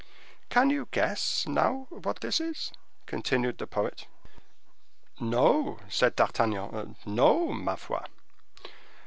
"Can 0.49 0.71
you 0.71 0.87
guess, 0.89 1.45
now, 1.45 1.85
what 1.91 2.21
this 2.21 2.39
is?" 2.39 2.71
continued 3.05 3.59
the 3.59 3.67
poet. 3.67 4.07
"No," 5.19 5.77
said 5.89 6.15
D'Artagnan, 6.15 6.95
"no, 7.05 7.53
ma 7.53 7.75
foi!" 7.75 7.99